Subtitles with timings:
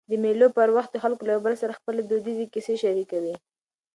[0.09, 3.35] د مېلو پر وخت خلک له یو بل سره خپلي دودیزي کیسې شریکوي.